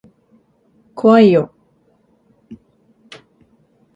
[0.95, 1.53] 怖いよ。